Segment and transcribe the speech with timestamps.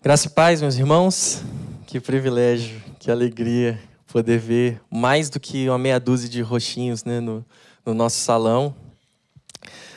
[0.00, 1.42] Graça e paz, meus irmãos.
[1.84, 7.18] Que privilégio, que alegria poder ver mais do que uma meia dúzia de roxinhos né,
[7.18, 7.44] no,
[7.84, 8.72] no nosso salão.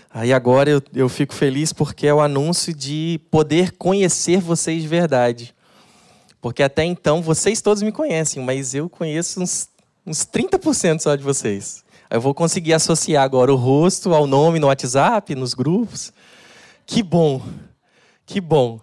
[0.10, 4.88] Aí agora eu, eu fico feliz porque é o anúncio de poder conhecer vocês de
[4.88, 5.54] verdade.
[6.42, 9.70] Porque até então vocês todos me conhecem, mas eu conheço uns,
[10.04, 11.84] uns 30% só de vocês.
[12.10, 16.12] Eu vou conseguir associar agora o rosto ao nome no WhatsApp, nos grupos.
[16.88, 17.40] Que bom,
[18.26, 18.80] que bom.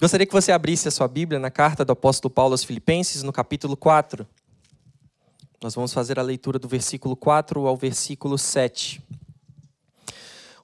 [0.00, 3.30] Gostaria que você abrisse a sua Bíblia na carta do apóstolo Paulo aos Filipenses, no
[3.30, 4.26] capítulo 4.
[5.62, 9.02] Nós vamos fazer a leitura do versículo 4 ao versículo 7.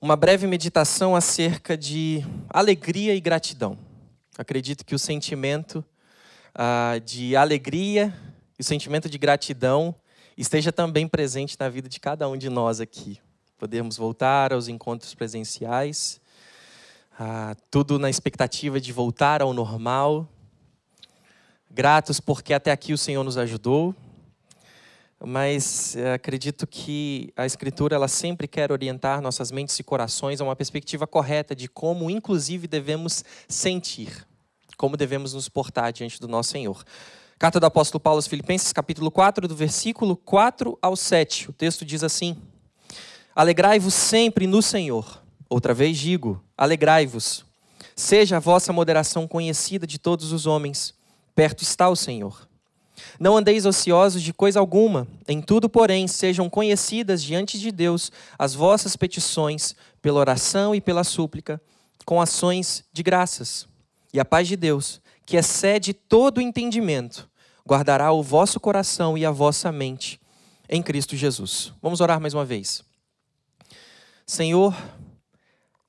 [0.01, 3.79] Uma breve meditação acerca de alegria e gratidão.
[4.39, 5.85] Acredito que o sentimento
[6.55, 8.17] ah, de alegria
[8.59, 9.95] e o sentimento de gratidão
[10.35, 13.21] esteja também presente na vida de cada um de nós aqui.
[13.59, 16.23] Podemos voltar aos encontros presenciais,
[17.19, 20.29] ah, tudo na expectativa de voltar ao normal.
[21.71, 23.95] Gratos porque até aqui o Senhor nos ajudou,
[25.19, 30.45] mas eh, acredito que a Escritura ela sempre quer orientar nossas mentes e corações a
[30.45, 34.27] uma perspectiva correta de como, inclusive, devemos sentir,
[34.77, 36.85] como devemos nos portar diante do nosso Senhor.
[37.39, 41.49] Carta do apóstolo Paulo aos Filipenses, capítulo 4, do versículo 4 ao 7.
[41.49, 42.37] O texto diz assim:
[43.35, 45.23] Alegrai-vos sempre no Senhor.
[45.49, 47.45] Outra vez digo: alegrai-vos.
[47.95, 50.95] Seja a vossa moderação conhecida de todos os homens.
[51.35, 52.47] Perto está o Senhor.
[53.21, 58.55] Não andeis ociosos de coisa alguma, em tudo, porém, sejam conhecidas diante de Deus as
[58.55, 61.61] vossas petições, pela oração e pela súplica,
[62.05, 63.67] com ações de graças.
[64.13, 67.29] E a paz de Deus, que excede todo o entendimento,
[67.67, 70.21] guardará o vosso coração e a vossa mente
[70.69, 71.73] em Cristo Jesus.
[71.83, 72.83] Vamos orar mais uma vez.
[74.27, 74.75] Senhor,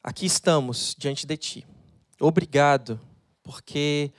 [0.07, 1.67] aqui estamos diante de Ti.
[2.17, 2.97] Obrigado,
[3.43, 4.09] porque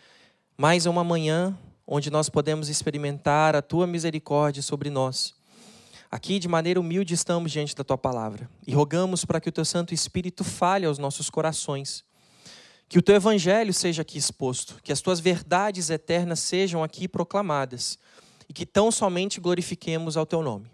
[0.54, 5.34] mais uma manhã onde nós podemos experimentar a Tua misericórdia sobre nós.
[6.10, 9.64] Aqui, de maneira humilde, estamos diante da Tua palavra e rogamos para que o Teu
[9.64, 12.04] Santo Espírito fale aos nossos corações
[12.86, 17.98] que o teu evangelho seja aqui exposto, que as tuas verdades eternas sejam aqui proclamadas
[18.48, 20.70] e que tão somente glorifiquemos ao teu nome.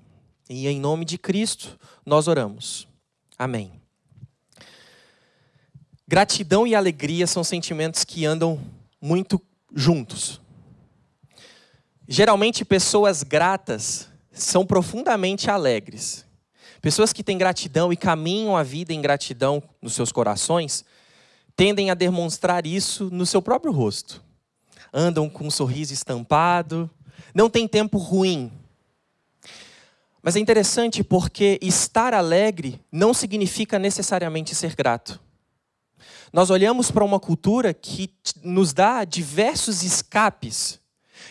[0.48, 2.86] E em nome de Cristo nós oramos.
[3.36, 3.83] Amém.
[6.06, 8.60] Gratidão e alegria são sentimentos que andam
[9.00, 9.40] muito
[9.74, 10.40] juntos.
[12.06, 16.26] Geralmente, pessoas gratas são profundamente alegres.
[16.82, 20.84] Pessoas que têm gratidão e caminham a vida em gratidão nos seus corações
[21.56, 24.22] tendem a demonstrar isso no seu próprio rosto.
[24.92, 26.90] Andam com um sorriso estampado,
[27.34, 28.52] não tem tempo ruim.
[30.22, 35.20] Mas é interessante porque estar alegre não significa necessariamente ser grato.
[36.32, 38.10] Nós olhamos para uma cultura que
[38.42, 40.80] nos dá diversos escapes,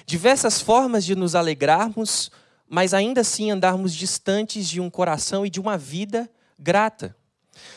[0.05, 2.31] diversas formas de nos alegrarmos,
[2.69, 7.15] mas ainda assim andarmos distantes de um coração e de uma vida grata.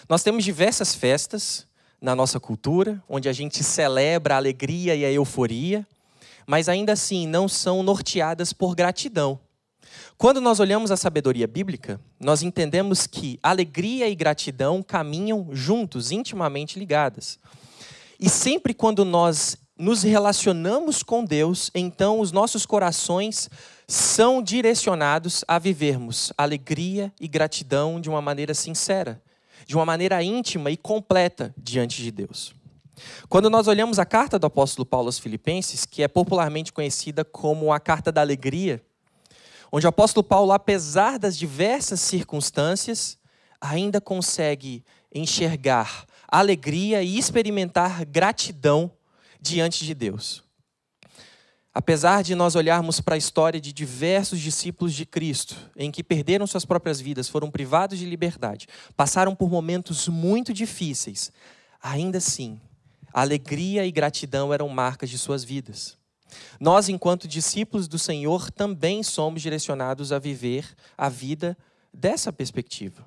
[0.08, 1.66] Nós temos diversas festas,
[2.00, 5.86] na nossa cultura, onde a gente celebra a alegria e a euforia,
[6.46, 9.40] mas ainda assim não são norteadas por gratidão.
[10.18, 16.78] Quando nós olhamos a sabedoria bíblica, nós entendemos que alegria e gratidão caminham juntos, intimamente
[16.78, 17.38] ligadas.
[18.18, 23.50] E sempre quando nós nos relacionamos com Deus, então os nossos corações
[23.86, 29.22] são direcionados a vivermos alegria e gratidão de uma maneira sincera,
[29.66, 32.54] de uma maneira íntima e completa diante de Deus.
[33.28, 37.70] Quando nós olhamos a carta do apóstolo Paulo aos Filipenses, que é popularmente conhecida como
[37.70, 38.82] a carta da alegria,
[39.70, 43.18] onde o apóstolo Paulo, apesar das diversas circunstâncias,
[43.60, 48.90] ainda consegue enxergar alegria e experimentar gratidão
[49.40, 50.44] diante de Deus.
[51.72, 56.46] Apesar de nós olharmos para a história de diversos discípulos de Cristo, em que perderam
[56.46, 58.66] suas próprias vidas, foram privados de liberdade,
[58.96, 61.30] passaram por momentos muito difíceis,
[61.82, 62.58] ainda assim,
[63.12, 65.98] alegria e gratidão eram marcas de suas vidas.
[66.58, 71.56] Nós, enquanto discípulos do Senhor, também somos direcionados a viver a vida
[71.92, 73.06] dessa perspectiva.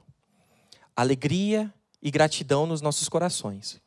[0.95, 3.81] Alegria e gratidão nos nossos corações.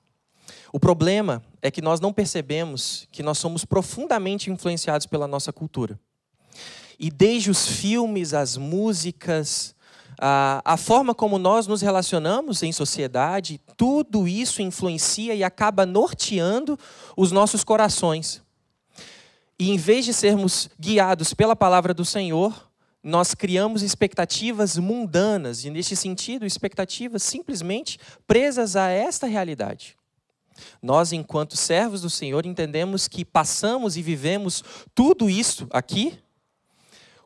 [0.73, 5.99] O problema é que nós não percebemos que nós somos profundamente influenciados pela nossa cultura.
[6.99, 9.75] E desde os filmes, as músicas,
[10.19, 16.79] a, forma como nós nos relacionamos em sociedade, tudo isso influencia e acaba norteando
[17.17, 18.42] os nossos corações.
[19.63, 22.69] E em vez de sermos guiados pela palavra do Senhor,
[23.01, 29.97] nós criamos expectativas mundanas, e neste sentido, expectativas simplesmente presas a esta realidade.
[30.83, 34.65] Nós, enquanto servos do Senhor, entendemos que passamos e vivemos
[34.97, 36.19] tudo isso aqui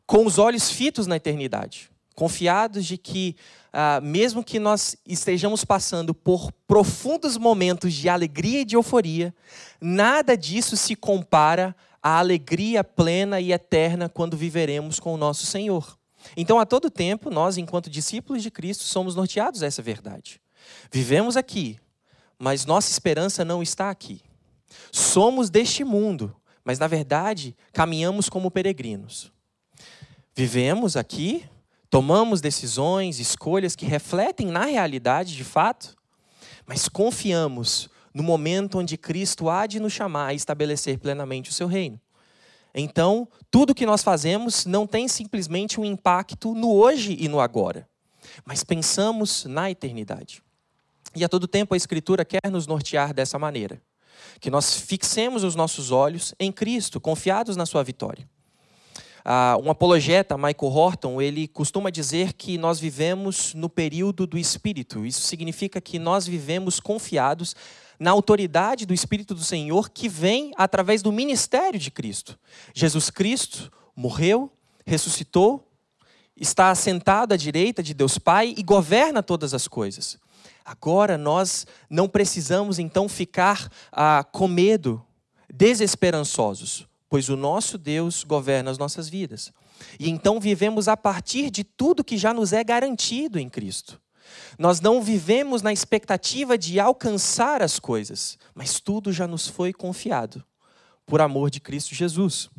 [0.06, 3.34] com os olhos fitos na eternidade, confiados de que,
[3.72, 9.34] ah, mesmo que nós estejamos passando por profundos momentos de alegria e de euforia,
[9.80, 11.74] nada disso se compara
[12.06, 15.98] à alegria plena e eterna quando viveremos com o nosso Senhor.
[16.36, 20.40] Então, a todo tempo, nós, enquanto discípulos de Cristo, somos norteados a essa verdade.
[20.88, 21.80] Vivemos aqui,
[22.38, 24.22] mas nossa esperança não está aqui.
[24.92, 26.32] Somos deste mundo,
[26.64, 29.32] mas na verdade caminhamos como peregrinos.
[30.32, 31.44] Vivemos aqui,
[31.90, 35.96] tomamos decisões, escolhas que refletem na realidade de fato,
[36.64, 41.66] mas confiamos no momento onde Cristo há de nos chamar a estabelecer plenamente o seu
[41.66, 42.00] reino.
[42.74, 47.86] Então, tudo que nós fazemos não tem simplesmente um impacto no hoje e no agora,
[48.42, 50.42] mas pensamos na eternidade.
[51.14, 53.82] E a todo tempo a Escritura quer nos nortear dessa maneira.
[54.40, 58.26] Que nós fixemos os nossos olhos em Cristo, confiados na sua vitória.
[59.28, 65.04] Ah, um apologeta, Michael Horton, ele costuma dizer que nós vivemos no período do Espírito.
[65.04, 67.56] Isso significa que nós vivemos confiados
[67.98, 72.38] na autoridade do Espírito do Senhor que vem através do ministério de Cristo.
[72.72, 74.48] Jesus Cristo morreu,
[74.86, 75.68] ressuscitou,
[76.36, 80.16] está assentado à direita de Deus Pai e governa todas as coisas.
[80.64, 85.04] Agora nós não precisamos então ficar ah, com medo,
[85.52, 89.52] desesperançosos, pois o nosso Deus governa as nossas vidas.
[89.98, 94.00] E então vivemos a partir de tudo que já nos é garantido em Cristo.
[94.58, 100.44] Nós não vivemos na expectativa de alcançar as coisas, mas tudo já nos foi confiado
[101.04, 102.50] por amor de Cristo Jesus.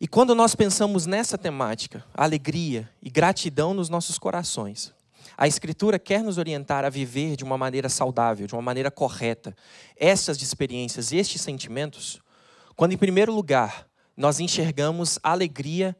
[0.00, 4.92] E quando nós pensamos nessa temática, alegria e gratidão nos nossos corações,
[5.36, 9.54] a Escritura quer nos orientar a viver de uma maneira saudável, de uma maneira correta,
[9.96, 12.20] essas experiências, estes sentimentos,
[12.76, 15.96] quando, em primeiro lugar, nós enxergamos a alegria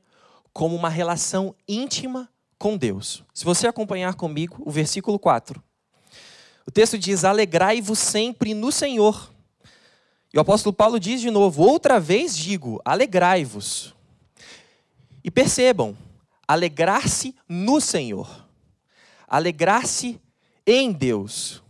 [0.53, 2.29] como uma relação íntima
[2.59, 3.25] com Deus.
[3.35, 5.63] Se você acompanhar comigo o versículo 4,
[6.67, 9.33] o texto diz: Alegrai-vos sempre no Senhor.
[10.33, 13.95] E o apóstolo Paulo diz de novo: Outra vez digo, alegrai-vos.
[15.25, 15.97] E percebam,
[16.47, 18.47] alegrar-se no Senhor
[19.27, 20.21] alegrar-se
[20.67, 21.63] em Deus,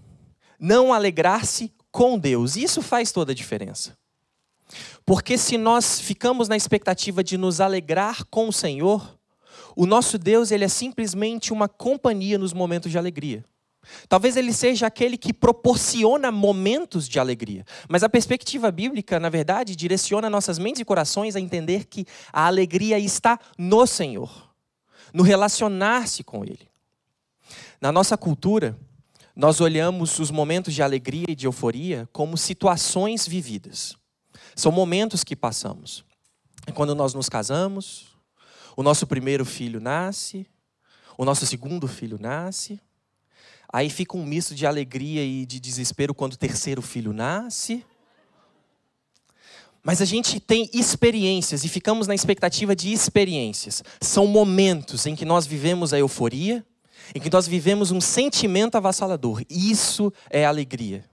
[0.58, 2.56] não alegrar-se com Deus.
[2.56, 3.96] Isso faz toda a diferença.
[5.06, 9.16] Porque se nós ficamos na expectativa de nos alegrar com o Senhor,
[9.76, 13.44] o nosso Deus ele é simplesmente uma companhia nos momentos de alegria.
[14.08, 17.64] Talvez ele seja aquele que proporciona momentos de alegria.
[17.88, 22.48] Mas a perspectiva bíblica, na verdade, direciona nossas mentes e corações a entender que a
[22.48, 24.52] alegria está no Senhor,
[25.14, 26.68] no relacionar-se com Ele.
[27.80, 28.76] Na nossa cultura,
[29.36, 33.96] nós olhamos os momentos de alegria e de euforia como situações vividas.
[34.56, 36.02] São momentos que passamos.
[36.66, 38.06] É quando nós nos casamos,
[38.74, 40.46] o nosso primeiro filho nasce,
[41.18, 42.80] o nosso segundo filho nasce,
[43.70, 47.84] aí fica um misto de alegria e de desespero quando o terceiro filho nasce.
[49.82, 53.84] Mas a gente tem experiências e ficamos na expectativa de experiências.
[54.00, 56.64] São momentos em que nós vivemos a euforia,
[57.14, 59.42] em que nós vivemos um sentimento avassalador.
[59.50, 61.04] Isso é alegria.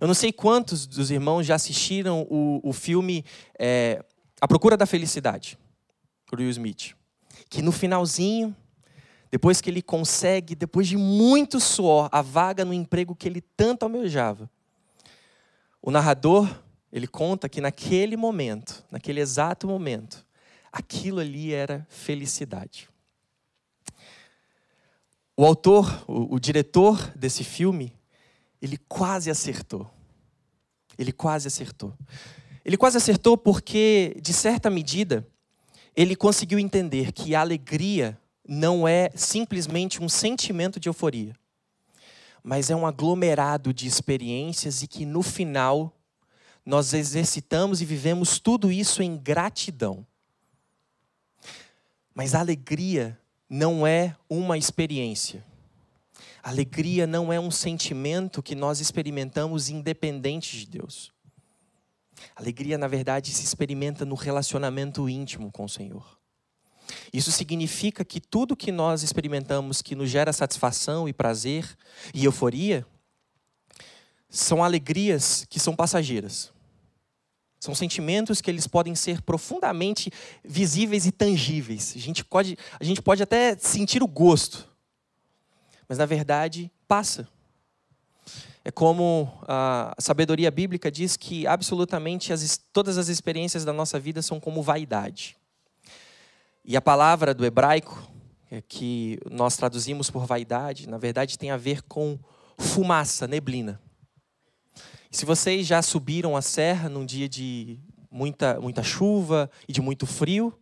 [0.00, 3.24] Eu não sei quantos dos irmãos já assistiram o, o filme
[3.58, 4.04] é,
[4.40, 5.58] A Procura da Felicidade,
[6.26, 6.94] por Will Smith.
[7.48, 8.54] Que no finalzinho,
[9.30, 13.84] depois que ele consegue, depois de muito suor, a vaga no emprego que ele tanto
[13.84, 14.50] almejava,
[15.80, 16.48] o narrador,
[16.92, 20.26] ele conta que naquele momento, naquele exato momento,
[20.72, 22.88] aquilo ali era felicidade.
[25.36, 27.92] O autor, o, o diretor desse filme,
[28.60, 29.90] ele quase acertou.
[30.98, 31.94] Ele quase acertou.
[32.64, 35.26] Ele quase acertou porque, de certa medida,
[35.94, 41.34] ele conseguiu entender que a alegria não é simplesmente um sentimento de euforia,
[42.42, 45.92] mas é um aglomerado de experiências e que no final
[46.64, 50.06] nós exercitamos e vivemos tudo isso em gratidão.
[52.14, 55.44] Mas a alegria não é uma experiência.
[56.46, 61.12] Alegria não é um sentimento que nós experimentamos independente de Deus.
[62.36, 66.16] Alegria, na verdade, se experimenta no relacionamento íntimo com o Senhor.
[67.12, 71.68] Isso significa que tudo que nós experimentamos que nos gera satisfação e prazer
[72.14, 72.86] e euforia
[74.28, 76.52] são alegrias que são passageiras.
[77.58, 80.12] São sentimentos que eles podem ser profundamente
[80.44, 81.92] visíveis e tangíveis.
[81.96, 84.75] A gente pode, a gente pode até sentir o gosto,
[85.88, 87.28] mas na verdade passa.
[88.64, 94.20] É como a sabedoria bíblica diz que absolutamente as, todas as experiências da nossa vida
[94.22, 95.36] são como vaidade.
[96.64, 98.10] E a palavra do hebraico,
[98.50, 102.18] é que nós traduzimos por vaidade, na verdade tem a ver com
[102.58, 103.80] fumaça, neblina.
[105.10, 107.78] Se vocês já subiram a serra num dia de
[108.10, 110.52] muita, muita chuva e de muito frio,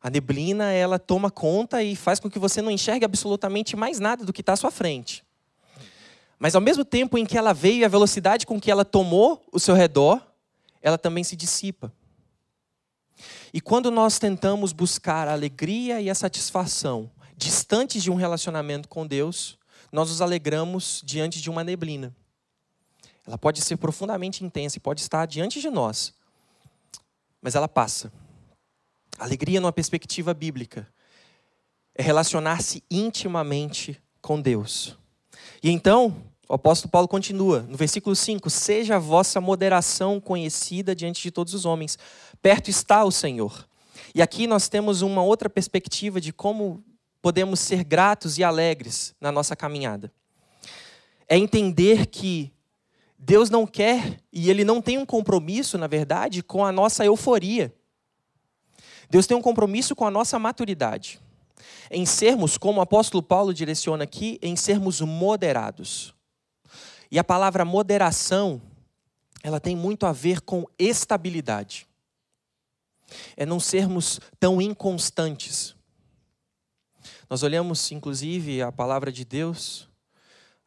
[0.00, 4.24] a neblina ela toma conta e faz com que você não enxergue absolutamente mais nada
[4.24, 5.24] do que está à sua frente.
[6.38, 9.58] Mas ao mesmo tempo em que ela veio, a velocidade com que ela tomou o
[9.58, 10.24] seu redor,
[10.80, 11.92] ela também se dissipa.
[13.52, 19.06] E quando nós tentamos buscar a alegria e a satisfação distantes de um relacionamento com
[19.06, 19.58] Deus,
[19.90, 22.14] nós nos alegramos diante de uma neblina.
[23.26, 26.14] Ela pode ser profundamente intensa e pode estar diante de nós,
[27.42, 28.12] mas ela passa.
[29.18, 30.88] Alegria, numa perspectiva bíblica,
[31.94, 34.96] é relacionar-se intimamente com Deus.
[35.62, 36.14] E então,
[36.48, 41.52] o apóstolo Paulo continua, no versículo 5: Seja a vossa moderação conhecida diante de todos
[41.52, 41.98] os homens,
[42.40, 43.68] perto está o Senhor.
[44.14, 46.84] E aqui nós temos uma outra perspectiva de como
[47.20, 50.12] podemos ser gratos e alegres na nossa caminhada.
[51.28, 52.52] É entender que
[53.18, 57.74] Deus não quer e Ele não tem um compromisso, na verdade, com a nossa euforia.
[59.10, 61.18] Deus tem um compromisso com a nossa maturidade.
[61.90, 66.14] Em sermos, como o apóstolo Paulo direciona aqui, em sermos moderados.
[67.10, 68.60] E a palavra moderação,
[69.42, 71.86] ela tem muito a ver com estabilidade.
[73.34, 75.74] É não sermos tão inconstantes.
[77.30, 79.88] Nós olhamos, inclusive, a palavra de Deus,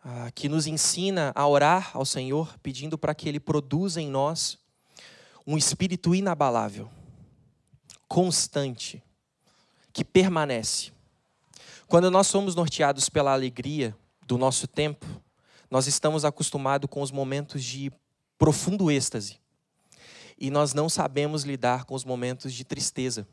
[0.04, 4.58] ah, que nos ensina a orar ao Senhor, pedindo para que Ele produza em nós
[5.46, 6.90] um espírito inabalável
[8.12, 9.02] constante,
[9.94, 10.92] que permanece.
[11.88, 13.96] Quando nós somos norteados pela alegria
[14.28, 15.06] do nosso tempo,
[15.70, 17.90] nós estamos acostumados com os momentos de
[18.38, 19.40] profundo êxtase.
[20.38, 23.26] E nós não sabemos lidar com os momentos de tristeza.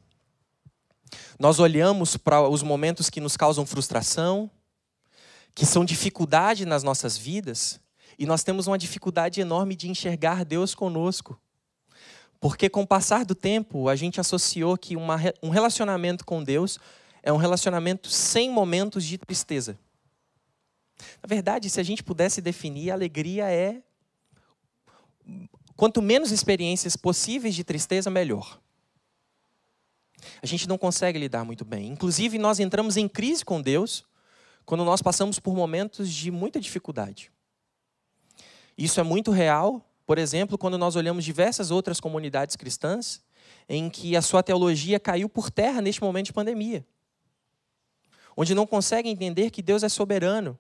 [1.41, 4.49] Nós olhamos para os momentos que nos causam frustração,
[5.57, 7.81] que são dificuldade nas nossas vidas,
[8.17, 11.37] e nós temos uma dificuldade enorme de enxergar Deus conosco.
[12.41, 16.79] Porque com o passar do tempo, a gente associou que uma, um relacionamento com Deus
[17.23, 19.79] é um relacionamento sem momentos de tristeza.
[21.23, 23.83] Na verdade, se a gente pudesse definir, a alegria é
[25.77, 28.61] quanto menos experiências possíveis de tristeza, melhor.
[30.43, 31.89] A gente não consegue lidar muito bem.
[31.89, 34.05] Inclusive, nós entramos em crise com Deus
[34.65, 37.31] quando nós passamos por momentos de muita dificuldade.
[38.77, 43.23] Isso é muito real por exemplo, quando nós olhamos diversas outras comunidades cristãs
[43.69, 46.83] em que a sua teologia caiu por terra neste momento de pandemia,
[48.35, 50.59] onde não conseguem entender que Deus é soberano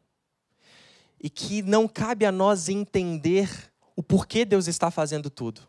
[1.19, 5.63] e que não cabe a nós entender o porquê Deus está fazendo tudo.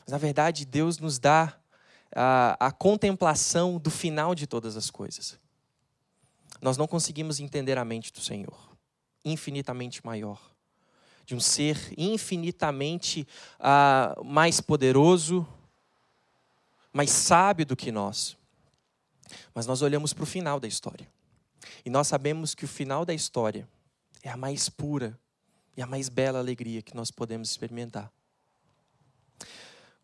[0.00, 1.58] Mas, na verdade, Deus nos dá
[2.14, 5.38] a, a contemplação do final de todas as coisas.
[6.60, 8.76] Nós não conseguimos entender a mente do Senhor,
[9.24, 10.57] infinitamente maior
[11.28, 13.28] de um ser infinitamente
[13.60, 15.46] uh, mais poderoso,
[16.90, 18.34] mais sábio do que nós.
[19.54, 21.06] Mas nós olhamos para o final da história.
[21.84, 23.68] E nós sabemos que o final da história
[24.22, 25.20] é a mais pura
[25.76, 28.10] e a mais bela alegria que nós podemos experimentar.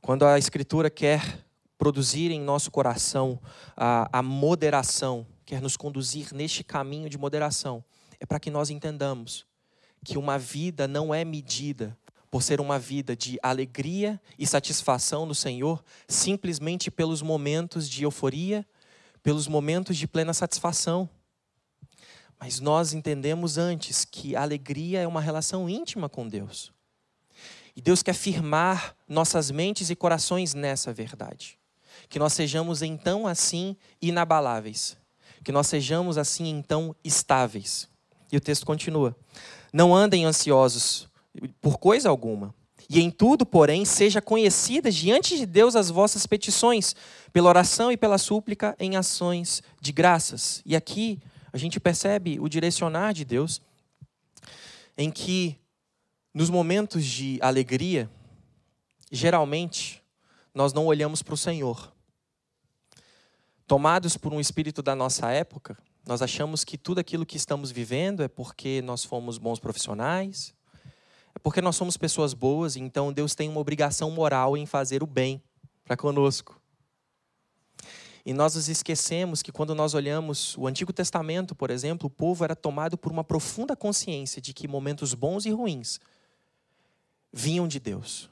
[0.03, 1.43] Quando a Escritura quer
[1.79, 3.41] produzir em nosso coração
[3.75, 7.83] a, a moderação, quer nos conduzir neste caminho de moderação,
[8.21, 9.47] é para que nós entendamos
[10.05, 11.97] que uma vida não é medida
[12.31, 18.67] por ser uma vida de alegria e satisfação no Senhor, simplesmente pelos momentos de euforia,
[19.23, 21.09] pelos momentos de plena satisfação.
[22.39, 26.73] Mas nós entendemos antes que a alegria é uma relação íntima com Deus.
[27.77, 31.59] E Deus quer firmar nossas mentes e corações nessa verdade.
[32.09, 34.97] Que nós sejamos então assim inabaláveis.
[35.45, 37.89] Que nós sejamos assim então estáveis.
[38.31, 39.17] E o texto continua.
[39.75, 41.09] Não andem ansiosos
[41.61, 42.55] por coisa alguma.
[42.89, 46.95] E em tudo, porém, seja conhecidas diante de Deus as vossas petições,
[47.33, 50.63] pela oração e pela súplica em ações de graças.
[50.65, 51.19] E aqui
[51.53, 53.61] a gente percebe o direcionar de Deus,
[54.97, 55.59] em que
[56.33, 58.09] nos momentos de alegria,
[59.11, 60.01] geralmente,
[60.55, 61.93] nós não olhamos para o Senhor.
[63.67, 68.23] Tomados por um espírito da nossa época, nós achamos que tudo aquilo que estamos vivendo
[68.23, 70.55] é porque nós fomos bons profissionais,
[71.35, 75.07] é porque nós somos pessoas boas, então Deus tem uma obrigação moral em fazer o
[75.07, 75.43] bem
[75.85, 76.61] para conosco.
[78.27, 82.43] E nós nos esquecemos que quando nós olhamos o Antigo Testamento, por exemplo, o povo
[82.43, 86.01] era tomado por uma profunda consciência de que momentos bons e ruins
[87.31, 88.31] vinham de Deus.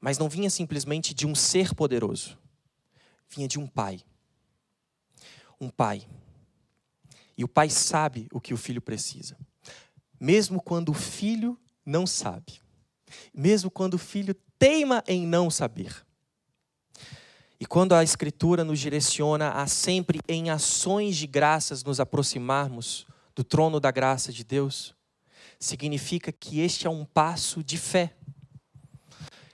[0.00, 2.38] Mas não vinha simplesmente de um ser poderoso.
[3.28, 4.00] Vinha de um pai.
[5.60, 6.06] Um pai.
[7.38, 9.38] E o pai sabe o que o filho precisa.
[10.20, 12.60] Mesmo quando o filho não sabe.
[13.32, 16.04] Mesmo quando o filho teima em não saber.
[17.60, 23.44] E quando a Escritura nos direciona a sempre em ações de graças nos aproximarmos do
[23.44, 24.94] trono da graça de Deus,
[25.60, 28.16] significa que este é um passo de fé.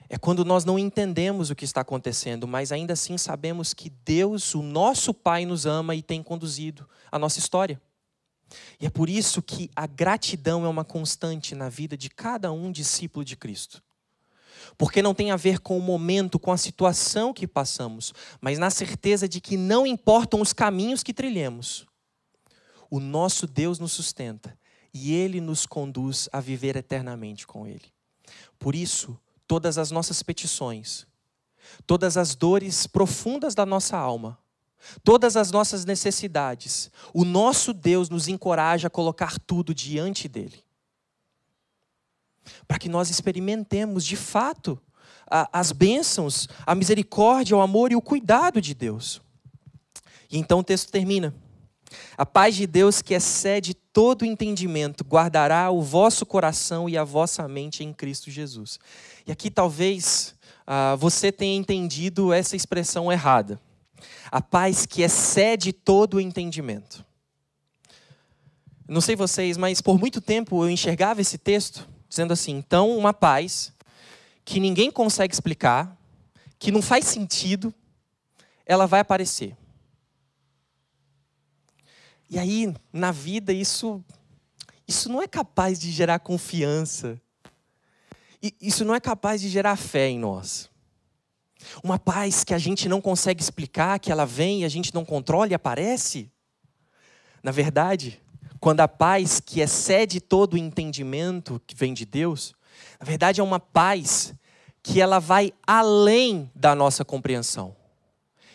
[0.07, 4.53] É quando nós não entendemos o que está acontecendo, mas ainda assim sabemos que Deus,
[4.53, 7.81] o nosso Pai, nos ama e tem conduzido a nossa história.
[8.79, 12.71] E é por isso que a gratidão é uma constante na vida de cada um
[12.71, 13.81] discípulo de Cristo
[14.77, 18.69] porque não tem a ver com o momento, com a situação que passamos, mas na
[18.69, 21.85] certeza de que não importam os caminhos que trilhemos.
[22.89, 24.57] O nosso Deus nos sustenta
[24.93, 27.93] e ele nos conduz a viver eternamente com ele.
[28.57, 31.05] Por isso, todas as nossas petições,
[31.85, 34.37] todas as dores profundas da nossa alma,
[35.03, 40.65] todas as nossas necessidades, o nosso Deus nos encoraja a colocar tudo diante dele
[42.67, 44.79] para que nós experimentemos de fato
[45.51, 49.21] as bênçãos, a misericórdia, o amor e o cuidado de Deus.
[50.31, 51.33] E então o texto termina.
[52.17, 57.47] A paz de Deus, que excede todo entendimento, guardará o vosso coração e a vossa
[57.47, 58.79] mente em Cristo Jesus.
[59.25, 60.35] E aqui talvez
[60.67, 63.59] ah, você tenha entendido essa expressão errada.
[64.31, 67.03] A paz que excede todo o entendimento.
[68.87, 73.13] Não sei vocês, mas por muito tempo eu enxergava esse texto dizendo assim: então, uma
[73.13, 73.73] paz
[74.43, 75.97] que ninguém consegue explicar,
[76.59, 77.73] que não faz sentido,
[78.65, 79.55] ela vai aparecer.
[82.29, 84.03] E aí, na vida, isso,
[84.87, 87.19] isso não é capaz de gerar confiança.
[88.61, 90.69] Isso não é capaz de gerar fé em nós.
[91.83, 95.05] Uma paz que a gente não consegue explicar, que ela vem e a gente não
[95.05, 96.31] controla e aparece.
[97.41, 98.21] Na verdade,
[98.59, 102.53] quando a paz que excede todo o entendimento que vem de Deus,
[102.99, 104.33] na verdade é uma paz
[104.81, 107.75] que ela vai além da nossa compreensão.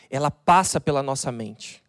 [0.09, 1.83] Ela passa pela nossa mente.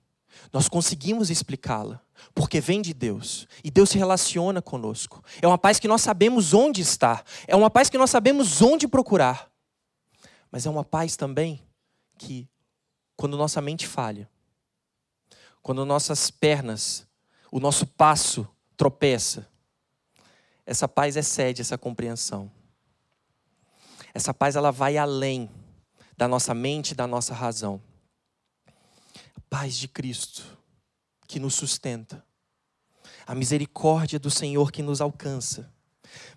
[0.51, 2.01] Nós conseguimos explicá-la,
[2.35, 5.23] porque vem de Deus, e Deus se relaciona conosco.
[5.41, 8.87] É uma paz que nós sabemos onde está, é uma paz que nós sabemos onde
[8.87, 9.49] procurar.
[10.51, 11.61] Mas é uma paz também
[12.17, 12.49] que,
[13.15, 14.29] quando nossa mente falha,
[15.61, 17.07] quando nossas pernas
[17.51, 19.47] o nosso passo tropeça,
[20.65, 22.51] essa paz excede essa compreensão.
[24.13, 25.49] Essa paz ela vai além
[26.17, 27.81] da nossa mente, da nossa razão.
[29.51, 30.57] Paz de Cristo
[31.27, 32.25] que nos sustenta.
[33.27, 35.71] A misericórdia do Senhor que nos alcança.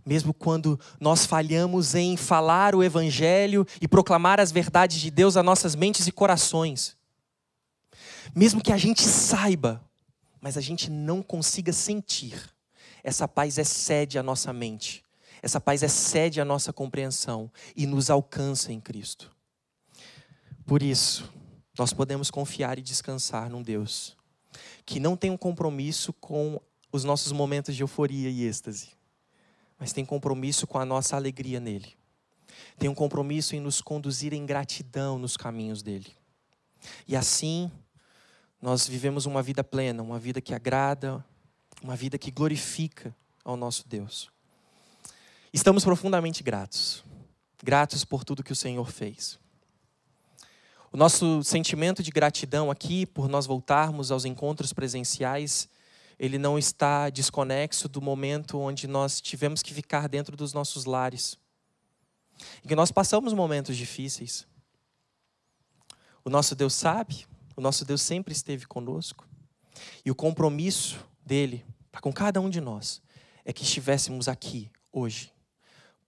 [0.04, 5.42] Mesmo quando nós falhamos em falar o Evangelho e proclamar as verdades de Deus a
[5.42, 6.94] nossas mentes e corações.
[8.34, 9.82] Mesmo que a gente saiba
[10.44, 12.50] mas a gente não consiga sentir.
[13.02, 15.02] Essa paz excede a nossa mente,
[15.42, 19.34] essa paz excede a nossa compreensão e nos alcança em Cristo.
[20.66, 21.32] Por isso,
[21.76, 24.16] nós podemos confiar e descansar num Deus
[24.84, 26.60] que não tem um compromisso com
[26.92, 28.90] os nossos momentos de euforia e êxtase,
[29.78, 31.96] mas tem compromisso com a nossa alegria nele.
[32.78, 36.12] Tem um compromisso em nos conduzir em gratidão nos caminhos dele.
[37.06, 37.70] E assim,
[38.60, 41.24] nós vivemos uma vida plena, uma vida que agrada,
[41.82, 44.30] uma vida que glorifica ao nosso Deus.
[45.52, 47.04] Estamos profundamente gratos,
[47.62, 49.38] gratos por tudo que o Senhor fez.
[50.94, 55.68] O nosso sentimento de gratidão aqui, por nós voltarmos aos encontros presenciais,
[56.20, 61.36] ele não está desconexo do momento onde nós tivemos que ficar dentro dos nossos lares.
[62.62, 64.46] E que nós passamos momentos difíceis.
[66.24, 67.26] O nosso Deus sabe,
[67.56, 69.26] o nosso Deus sempre esteve conosco.
[70.04, 73.02] E o compromisso dele para com cada um de nós
[73.44, 75.32] é que estivéssemos aqui hoje,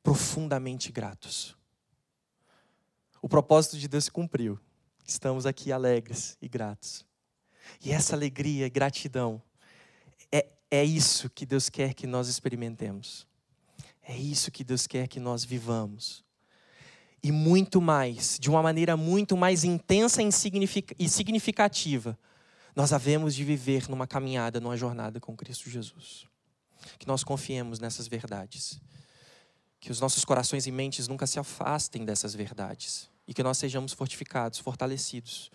[0.01, 1.57] profundamente gratos.
[3.21, 4.61] O propósito de Deus se cumpriu.
[5.07, 7.05] Estamos aqui alegres e gratos.
[7.85, 9.43] E essa alegria e gratidão
[10.33, 13.27] é, é isso que Deus quer que nós experimentemos.
[14.03, 16.27] É isso que Deus quer que nós vivamos
[17.27, 22.17] e muito mais, de uma maneira muito mais intensa e significativa,
[22.73, 26.25] nós havemos de viver numa caminhada, numa jornada com Cristo Jesus.
[27.01, 28.81] Que nós confiemos nessas verdades.
[29.81, 33.11] Que os nossos corações e mentes nunca se afastem dessas verdades.
[33.27, 35.51] E que nós sejamos fortificados, fortalecidos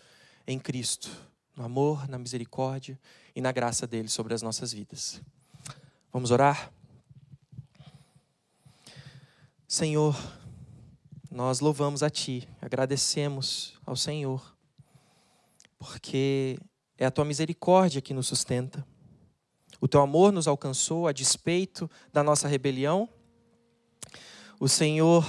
[0.45, 1.09] em Cristo,
[1.55, 2.99] no amor, na misericórdia
[3.35, 5.21] e na graça dele sobre as nossas vidas.
[6.11, 6.71] Vamos orar?
[9.67, 10.15] Senhor,
[11.29, 14.53] nós louvamos a Ti, agradecemos ao Senhor,
[15.79, 16.59] porque
[16.97, 18.85] é a Tua misericórdia que nos sustenta.
[19.79, 23.07] O Teu amor nos alcançou a despeito da nossa rebelião.
[24.59, 25.25] O Senhor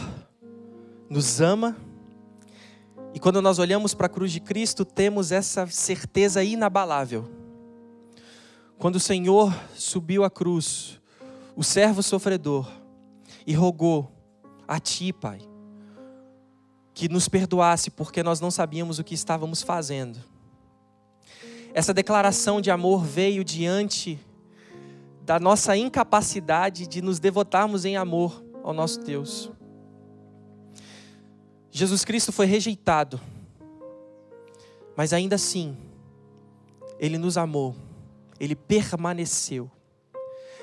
[1.09, 1.76] nos ama
[3.14, 7.29] e quando nós olhamos para a cruz de Cristo, temos essa certeza inabalável.
[8.79, 11.01] Quando o Senhor subiu à cruz,
[11.55, 12.66] o servo sofredor,
[13.46, 14.11] e rogou
[14.66, 15.40] a Ti, Pai,
[16.94, 20.18] que nos perdoasse porque nós não sabíamos o que estávamos fazendo.
[21.75, 24.20] Essa declaração de amor veio diante
[25.22, 29.51] da nossa incapacidade de nos devotarmos em amor ao nosso Deus.
[31.75, 33.19] Jesus Cristo foi rejeitado,
[34.95, 35.75] mas ainda assim,
[37.01, 37.75] Ele nos amou,
[38.39, 39.71] Ele permaneceu.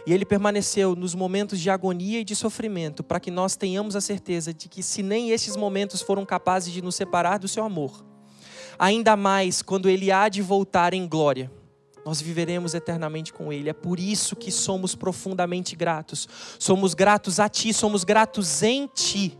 [0.05, 4.01] E Ele permaneceu nos momentos de agonia e de sofrimento, para que nós tenhamos a
[4.01, 8.05] certeza de que, se nem esses momentos foram capazes de nos separar do Seu amor,
[8.77, 11.51] ainda mais quando Ele há de voltar em glória,
[12.05, 13.67] nós viveremos eternamente com Ele.
[13.67, 16.29] É por isso que somos profundamente gratos.
[16.59, 19.37] Somos gratos a Ti, somos gratos em Ti.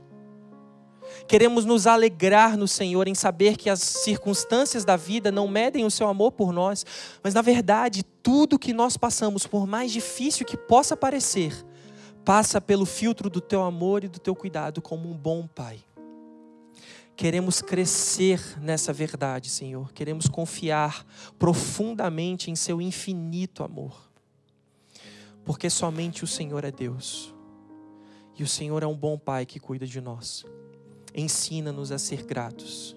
[1.29, 5.91] Queremos nos alegrar no Senhor em saber que as circunstâncias da vida não medem o
[5.91, 6.83] seu amor por nós,
[7.21, 11.53] mas na verdade, tudo que nós passamos, por mais difícil que possa parecer,
[12.25, 15.77] passa pelo filtro do teu amor e do teu cuidado como um bom pai.
[17.15, 19.93] Queremos crescer nessa verdade, Senhor.
[19.93, 21.05] Queremos confiar
[21.37, 24.09] profundamente em seu infinito amor.
[25.45, 27.35] Porque somente o Senhor é Deus.
[28.35, 30.43] E o Senhor é um bom pai que cuida de nós.
[31.13, 32.95] Ensina-nos a ser gratos.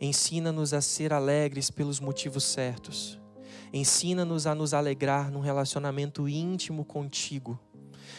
[0.00, 3.18] Ensina-nos a ser alegres pelos motivos certos.
[3.72, 7.58] Ensina-nos a nos alegrar num relacionamento íntimo contigo.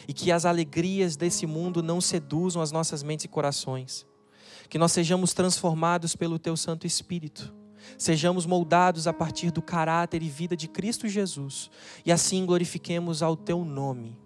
[0.07, 4.05] E que as alegrias desse mundo não seduzam as nossas mentes e corações.
[4.69, 7.53] Que nós sejamos transformados pelo Teu Santo Espírito.
[7.97, 11.69] Sejamos moldados a partir do caráter e vida de Cristo Jesus.
[12.05, 14.19] E assim glorifiquemos ao Teu nome.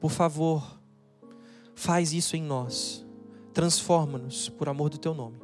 [0.00, 0.78] Por favor,
[1.74, 3.03] faz isso em nós
[3.54, 5.38] Transforma-nos por amor do teu nome.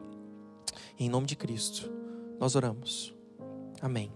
[0.99, 1.89] Em nome de Cristo,
[2.41, 3.15] nós oramos.
[3.81, 4.11] Amém.